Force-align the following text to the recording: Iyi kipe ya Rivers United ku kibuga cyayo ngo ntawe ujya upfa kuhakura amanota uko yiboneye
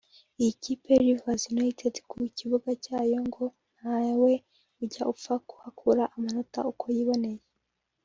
Iyi 0.39 0.51
kipe 0.63 0.89
ya 0.95 1.01
Rivers 1.05 1.43
United 1.55 1.95
ku 2.09 2.15
kibuga 2.37 2.69
cyayo 2.83 3.17
ngo 3.27 3.45
ntawe 3.75 4.33
ujya 4.81 5.03
upfa 5.11 5.33
kuhakura 5.47 6.03
amanota 6.15 6.59
uko 6.71 6.85
yiboneye 6.95 7.41